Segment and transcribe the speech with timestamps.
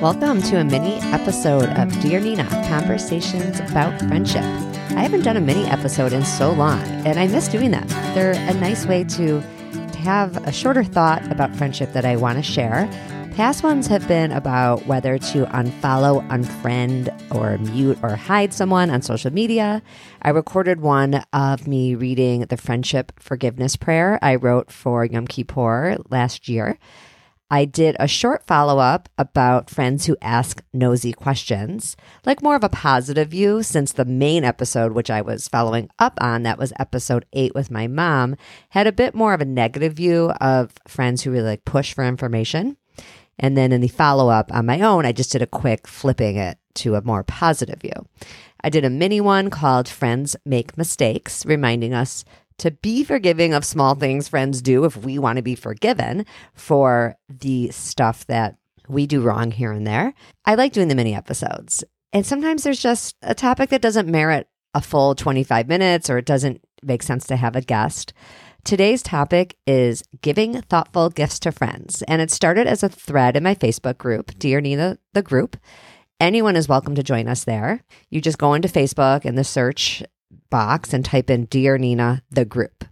[0.00, 4.42] Welcome to a mini episode of Dear Nina Conversations about Friendship.
[4.42, 7.86] I haven't done a mini episode in so long, and I miss doing them.
[8.14, 9.40] They're a nice way to,
[9.98, 12.88] have a shorter thought about friendship that I want to share.
[13.34, 19.02] Past ones have been about whether to unfollow, unfriend, or mute or hide someone on
[19.02, 19.82] social media.
[20.22, 25.98] I recorded one of me reading the friendship forgiveness prayer I wrote for Yom Kippur
[26.08, 26.78] last year.
[27.50, 32.62] I did a short follow up about friends who ask nosy questions, like more of
[32.62, 36.72] a positive view, since the main episode, which I was following up on, that was
[36.78, 38.36] episode eight with my mom,
[38.70, 42.04] had a bit more of a negative view of friends who really like push for
[42.04, 42.76] information.
[43.38, 46.36] And then in the follow up on my own, I just did a quick flipping
[46.36, 48.06] it to a more positive view.
[48.62, 52.24] I did a mini one called Friends Make Mistakes, reminding us
[52.60, 57.16] to be forgiving of small things friends do if we want to be forgiven for
[57.28, 60.12] the stuff that we do wrong here and there.
[60.44, 61.84] I like doing the mini episodes.
[62.12, 66.26] And sometimes there's just a topic that doesn't merit a full 25 minutes or it
[66.26, 68.12] doesn't make sense to have a guest.
[68.62, 72.02] Today's topic is giving thoughtful gifts to friends.
[72.02, 75.56] And it started as a thread in my Facebook group, Dear Nina, the group.
[76.20, 77.82] Anyone is welcome to join us there.
[78.10, 80.02] You just go into Facebook and the search
[80.50, 82.84] box and type in Dear Nina, the group.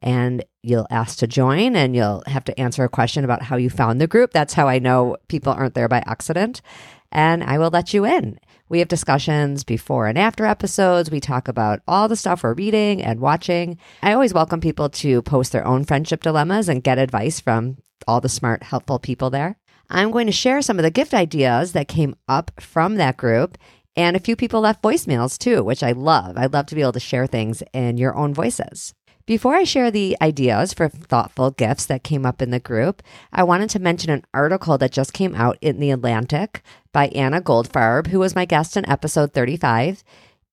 [0.00, 3.70] And you'll ask to join and you'll have to answer a question about how you
[3.70, 4.32] found the group.
[4.32, 6.62] That's how I know people aren't there by accident.
[7.10, 8.38] And I will let you in.
[8.68, 11.10] We have discussions before and after episodes.
[11.10, 13.78] We talk about all the stuff we're reading and watching.
[14.02, 17.76] I always welcome people to post their own friendship dilemmas and get advice from
[18.08, 19.58] all the smart, helpful people there.
[19.90, 23.58] I'm going to share some of the gift ideas that came up from that group
[23.96, 26.36] and a few people left voicemails too, which I love.
[26.36, 28.94] I love to be able to share things in your own voices.
[29.24, 33.44] Before I share the ideas for thoughtful gifts that came up in the group, I
[33.44, 36.62] wanted to mention an article that just came out in The Atlantic
[36.92, 40.02] by Anna Goldfarb, who was my guest in episode 35.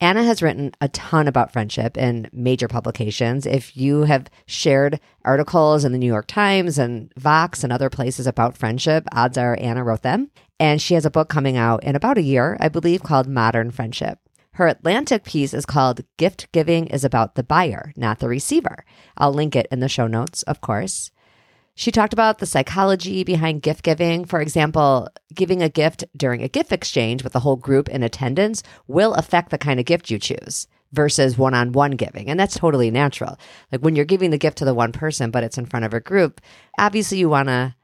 [0.00, 3.46] Anna has written a ton about friendship in major publications.
[3.46, 8.26] If you have shared articles in the New York Times and Vox and other places
[8.26, 10.30] about friendship, odds are Anna wrote them.
[10.60, 13.70] And she has a book coming out in about a year, I believe, called Modern
[13.70, 14.18] Friendship.
[14.52, 18.84] Her Atlantic piece is called Gift Giving is About the Buyer, Not the Receiver.
[19.16, 21.12] I'll link it in the show notes, of course.
[21.76, 24.24] She talked about the psychology behind gift giving.
[24.24, 28.64] For example, giving a gift during a gift exchange with the whole group in attendance
[28.88, 32.28] will affect the kind of gift you choose versus one on one giving.
[32.28, 33.38] And that's totally natural.
[33.70, 35.94] Like when you're giving the gift to the one person, but it's in front of
[35.94, 36.40] a group,
[36.80, 37.76] obviously you want to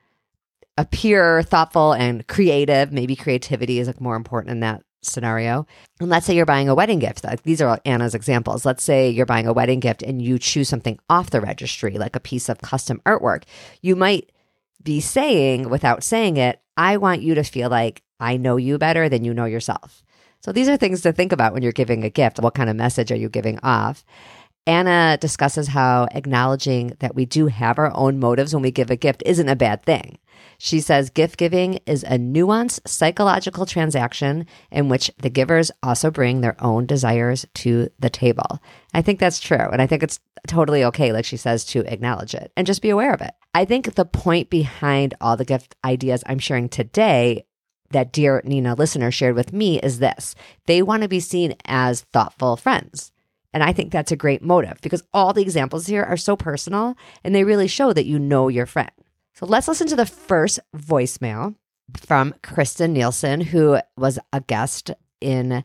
[0.77, 2.93] appear thoughtful and creative.
[2.93, 5.67] Maybe creativity is like more important in that scenario.
[6.01, 7.25] And let's say you're buying a wedding gift.
[7.25, 8.65] Like these are Anna's examples.
[8.65, 12.17] Let's say you're buying a wedding gift and you choose something off the registry, like
[12.17, 13.45] a piece of custom artwork.
[13.83, 14.33] You might
[14.83, 19.09] be saying, without saying it, I want you to feel like I know you better
[19.09, 20.03] than you know yourself.
[20.43, 22.39] So these are things to think about when you're giving a gift.
[22.39, 24.05] What kind of message are you giving off?
[24.67, 28.97] Anna discusses how acknowledging that we do have our own motives when we give a
[28.97, 30.19] gift isn't a bad thing.
[30.57, 36.41] She says gift giving is a nuanced psychological transaction in which the givers also bring
[36.41, 38.61] their own desires to the table.
[38.95, 39.57] I think that's true.
[39.59, 42.91] And I think it's totally okay, like she says, to acknowledge it and just be
[42.91, 43.33] aware of it.
[43.55, 47.45] I think the point behind all the gift ideas I'm sharing today
[47.91, 50.35] that dear Nina listener shared with me is this
[50.67, 53.13] they want to be seen as thoughtful friends.
[53.55, 56.97] And I think that's a great motive because all the examples here are so personal
[57.23, 58.91] and they really show that you know your friend.
[59.35, 61.55] So let's listen to the first voicemail
[61.97, 65.65] from Kristen Nielsen, who was a guest in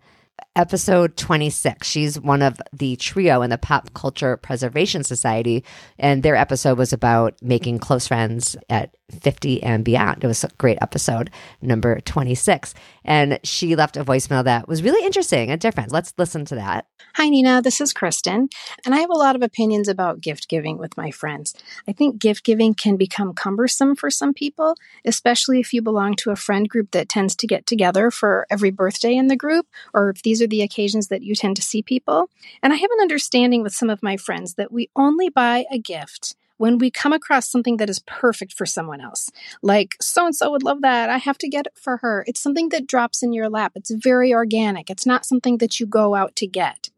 [0.56, 1.88] episode 26.
[1.88, 5.64] She's one of the trio in the Pop Culture Preservation Society,
[5.98, 10.24] and their episode was about making close friends at 50 and beyond.
[10.24, 11.30] It was a great episode,
[11.62, 12.74] number 26.
[13.06, 15.92] And she left a voicemail that was really interesting and different.
[15.92, 16.86] Let's listen to that.
[17.16, 17.61] Hi, Nina.
[17.61, 18.50] This is Kristen.
[18.85, 21.56] And I have a lot of opinions about gift giving with my friends.
[21.88, 24.76] I think gift giving can become cumbersome for some people,
[25.06, 28.70] especially if you belong to a friend group that tends to get together for every
[28.70, 31.82] birthday in the group, or if these are the occasions that you tend to see
[31.82, 32.29] people.
[32.61, 35.79] And I have an understanding with some of my friends that we only buy a
[35.79, 40.35] gift when we come across something that is perfect for someone else, like so and
[40.35, 42.23] so would love that, I have to get it for her.
[42.28, 43.72] It's something that drops in your lap.
[43.76, 44.90] It's very organic.
[44.90, 46.90] It's not something that you go out to get.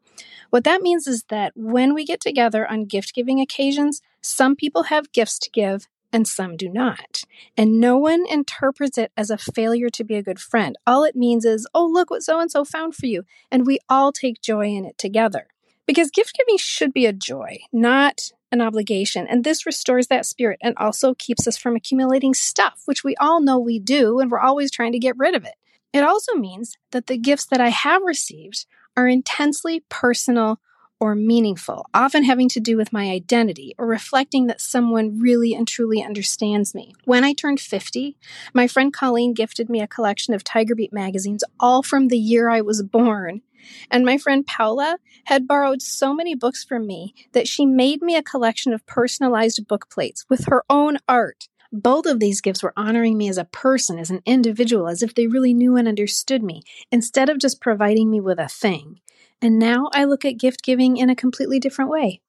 [0.50, 4.84] What that means is that when we get together on gift giving occasions, some people
[4.84, 7.24] have gifts to give and some do not.
[7.56, 10.76] And no one interprets it as a failure to be a good friend.
[10.86, 13.24] All it means is, oh, look what so and so found for you.
[13.52, 15.48] And we all take joy in it together.
[15.86, 19.28] Because gift giving should be a joy, not an obligation.
[19.28, 23.42] And this restores that spirit and also keeps us from accumulating stuff, which we all
[23.42, 25.56] know we do, and we're always trying to get rid of it.
[25.94, 28.66] It also means that the gifts that I have received
[28.96, 30.60] are intensely personal
[31.02, 35.68] or meaningful, often having to do with my identity or reflecting that someone really and
[35.68, 36.94] truly understands me.
[37.06, 38.16] When I turned 50,
[38.54, 42.50] my friend Colleen gifted me a collection of Tiger Beat magazines, all from the year
[42.50, 43.42] I was born.
[43.90, 48.16] And my friend Paula had borrowed so many books from me that she made me
[48.16, 51.48] a collection of personalized book plates with her own art.
[51.72, 55.16] Both of these gifts were honoring me as a person, as an individual, as if
[55.16, 59.00] they really knew and understood me, instead of just providing me with a thing.
[59.42, 62.22] And now I look at gift giving in a completely different way.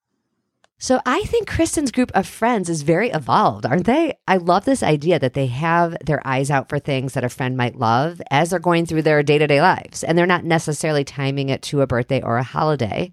[0.79, 4.19] So I think Kristen's group of friends is very evolved, aren't they?
[4.27, 7.57] I love this idea that they have their eyes out for things that a friend
[7.57, 10.03] might love as they're going through their day to day lives.
[10.03, 13.13] And they're not necessarily timing it to a birthday or a holiday.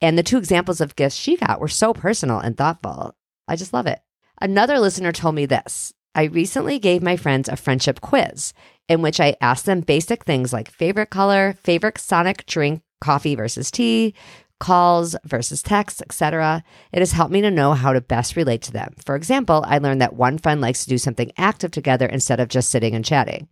[0.00, 3.14] And the two examples of gifts she got were so personal and thoughtful.
[3.46, 4.00] I just love it.
[4.40, 8.52] Another listener told me this I recently gave my friends a friendship quiz
[8.88, 13.70] in which I asked them basic things like favorite color, favorite sonic drink, coffee versus
[13.70, 14.14] tea,
[14.60, 16.62] calls versus texts, etc.
[16.92, 18.94] It has helped me to know how to best relate to them.
[19.04, 22.48] For example, I learned that one friend likes to do something active together instead of
[22.48, 23.48] just sitting and chatting.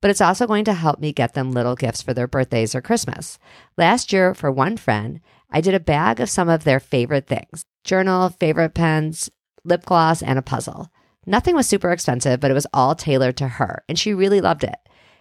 [0.00, 2.80] But it's also going to help me get them little gifts for their birthdays or
[2.80, 3.38] Christmas.
[3.76, 5.20] Last year, for one friend,
[5.50, 9.28] I did a bag of some of their favorite things journal, favorite pens,
[9.64, 10.88] lip gloss, and a puzzle.
[11.26, 14.64] Nothing was super expensive, but it was all tailored to her, and she really loved
[14.64, 14.76] it.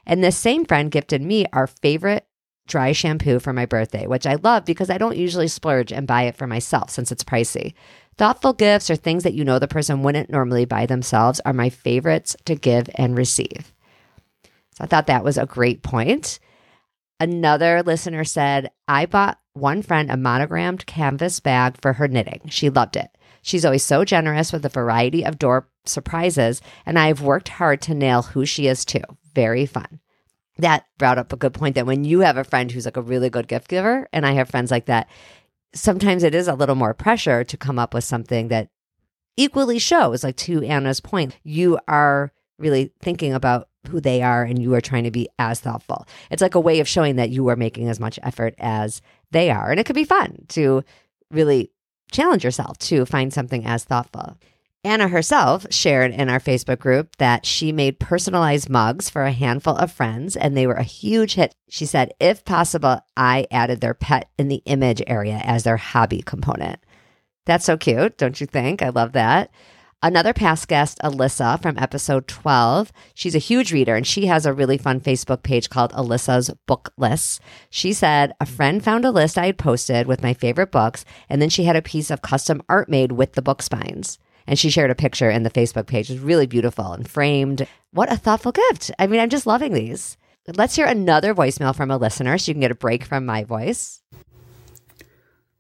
[0.06, 2.26] And this same friend gifted me our favorite
[2.72, 6.24] dry shampoo for my birthday, which I love because I don't usually splurge and buy
[6.24, 7.74] it for myself since it's pricey.
[8.18, 11.70] Thoughtful gifts or things that you know the person wouldn't normally buy themselves are my
[11.70, 13.74] favorites to give and receive.
[14.76, 16.40] So I thought that was a great point.
[17.20, 22.42] Another listener said, I bought one friend a monogrammed canvas bag for her knitting.
[22.50, 23.10] She loved it.
[23.42, 27.94] She's always so generous with a variety of door surprises, and I've worked hard to
[27.94, 29.02] nail who she is too.
[29.34, 30.00] Very fun
[30.62, 33.02] that brought up a good point that when you have a friend who's like a
[33.02, 35.08] really good gift giver, and I have friends like that,
[35.74, 38.70] sometimes it is a little more pressure to come up with something that
[39.38, 44.62] equally shows, like to Anna's point, you are really thinking about who they are and
[44.62, 46.08] you are trying to be as thoughtful.
[46.30, 49.50] It's like a way of showing that you are making as much effort as they
[49.50, 49.72] are.
[49.72, 50.84] And it could be fun to
[51.32, 51.72] really
[52.12, 54.38] challenge yourself to find something as thoughtful.
[54.84, 59.76] Anna herself shared in our Facebook group that she made personalized mugs for a handful
[59.76, 61.54] of friends and they were a huge hit.
[61.70, 66.24] She said, if possible, I added their pet in the image area as their hobby
[66.24, 66.80] component.
[67.46, 68.82] That's so cute, don't you think?
[68.82, 69.52] I love that.
[70.02, 74.54] Another past guest, Alyssa from episode 12, she's a huge reader and she has a
[74.54, 77.40] really fun Facebook page called Alyssa's Book Lists.
[77.70, 81.40] She said, A friend found a list I had posted with my favorite books, and
[81.40, 84.18] then she had a piece of custom art made with the book spines.
[84.48, 86.10] And she shared a picture in the Facebook page.
[86.10, 87.68] It was really beautiful and framed.
[87.92, 88.92] What a thoughtful gift.
[88.98, 90.18] I mean, I'm just loving these.
[90.48, 93.44] Let's hear another voicemail from a listener so you can get a break from my
[93.44, 94.02] voice.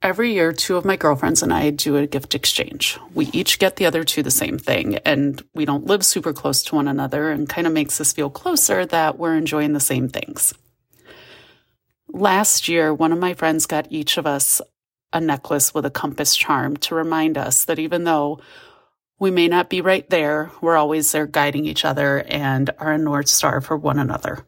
[0.01, 2.98] Every year, two of my girlfriends and I do a gift exchange.
[3.13, 6.63] We each get the other two the same thing, and we don't live super close
[6.63, 10.10] to one another and kind of makes us feel closer that we're enjoying the same
[10.10, 10.56] things.
[12.07, 14.60] Last year, one of my friends got each of us
[15.13, 18.39] a necklace with a compass charm to remind us that even though
[19.22, 20.50] we may not be right there.
[20.62, 24.48] We're always there guiding each other and are a North Star for one another.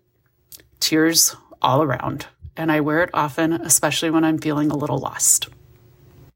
[0.80, 2.26] Tears all around.
[2.58, 5.48] And I wear it often, especially when I'm feeling a little lost.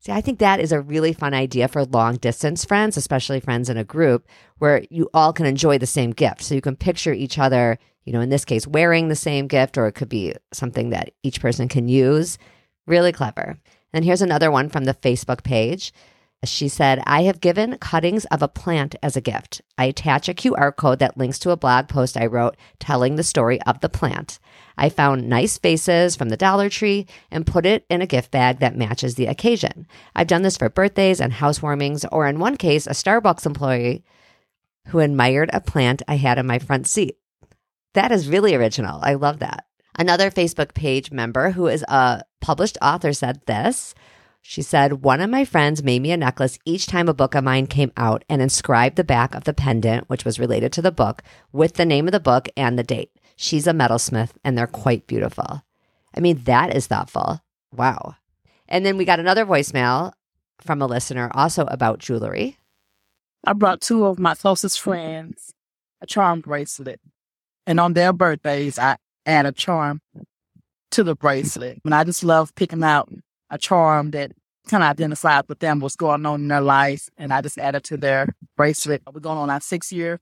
[0.01, 3.71] See, I think that is a really fun idea for long distance friends, especially friends
[3.71, 4.27] in a group
[4.59, 6.43] where you all can enjoy the same gift.
[6.43, 9.79] So you can picture each other, you know, in this case, wearing the same gift,
[9.79, 12.37] or it could be something that each person can use.
[12.85, 13.57] Really clever.
[13.93, 15.91] And here's another one from the Facebook page.
[16.43, 19.61] She said, I have given cuttings of a plant as a gift.
[19.77, 23.23] I attach a QR code that links to a blog post I wrote telling the
[23.23, 24.37] story of the plant.
[24.77, 28.59] I found nice vases from the Dollar Tree and put it in a gift bag
[28.59, 29.87] that matches the occasion.
[30.15, 34.03] I've done this for birthdays and housewarmings, or in one case, a Starbucks employee
[34.89, 37.17] who admired a plant I had in my front seat.
[37.95, 38.99] That is really original.
[39.01, 39.65] I love that.
[39.97, 43.95] Another Facebook page member who is a published author said this
[44.41, 47.43] she said, One of my friends made me a necklace each time a book of
[47.43, 50.91] mine came out and inscribed the back of the pendant, which was related to the
[50.91, 53.11] book, with the name of the book and the date.
[53.35, 55.63] She's a metalsmith and they're quite beautiful.
[56.15, 57.41] I mean, that is thoughtful.
[57.71, 58.15] Wow.
[58.67, 60.13] And then we got another voicemail
[60.61, 62.57] from a listener also about jewelry.
[63.45, 65.53] I brought two of my closest friends
[66.01, 66.99] a charm bracelet.
[67.65, 70.01] And on their birthdays, I add a charm
[70.91, 71.81] to the bracelet.
[71.83, 73.09] And I just love picking out
[73.49, 74.31] a charm that
[74.67, 77.09] kind of identified with them, what's going on in their life.
[77.17, 79.01] And I just added to their bracelet.
[79.11, 80.19] We're going on our sixth year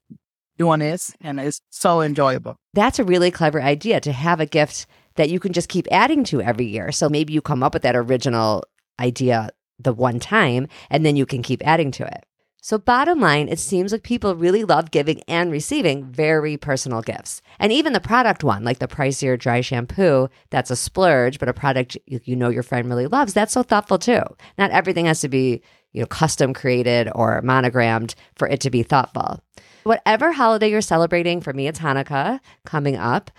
[0.58, 2.56] doing this, and it's so enjoyable.
[2.74, 6.24] That's a really clever idea to have a gift that you can just keep adding
[6.26, 6.92] to every year.
[6.92, 8.64] So maybe you come up with that original
[9.00, 12.26] idea the one time, and then you can keep adding to it.
[12.66, 17.44] So, bottom line, it seems like people really love giving and receiving very personal gifts.
[17.60, 21.54] And even the product one, like the pricier dry shampoo, that's a splurge, but a
[21.54, 24.22] product you know your friend really loves, that's so thoughtful too.
[24.58, 28.82] Not everything has to be, you know, custom created or monogrammed for it to be
[28.82, 29.44] thoughtful.
[29.84, 33.30] Whatever holiday you're celebrating, for me, it's Hanukkah coming up.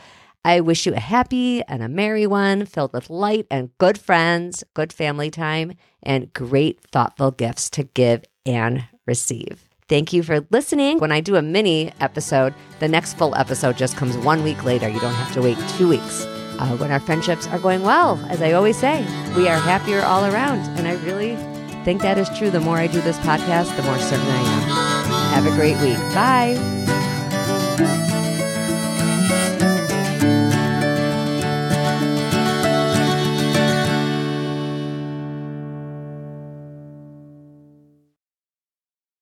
[0.44, 4.62] I wish you a happy and a merry one filled with light and good friends,
[4.74, 9.62] good family time, and great, thoughtful gifts to give and receive.
[9.88, 10.98] Thank you for listening.
[10.98, 14.88] When I do a mini episode, the next full episode just comes one week later.
[14.88, 16.24] You don't have to wait two weeks.
[16.58, 19.02] Uh, when our friendships are going well, as I always say,
[19.36, 20.60] we are happier all around.
[20.78, 21.36] And I really
[21.84, 22.50] think that is true.
[22.50, 25.44] The more I do this podcast, the more certain I am.
[25.44, 25.98] Have a great week.
[26.14, 26.56] Bye.